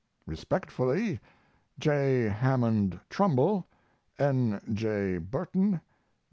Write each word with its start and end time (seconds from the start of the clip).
Respectfully, 0.25 1.19
J. 1.77 2.23
HAMMOND 2.29 2.99
TRUMBULL. 3.11 3.67
N. 4.17 4.59
J. 4.73 5.19
BURTON. 5.19 5.79